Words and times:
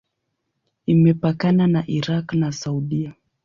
Imepakana 0.85 1.67
na 1.73 1.81
Irak 1.97 2.27
na 2.39 2.51
Saudia. 2.51 3.13